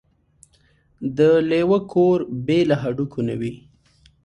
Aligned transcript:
ـ 0.59 1.15
د 1.17 1.19
لېوه 1.49 1.79
کور 1.91 2.19
بې 2.45 2.59
له 2.69 2.75
هډوکو 2.81 3.19
نه 3.27 3.35
وي. 3.39 3.53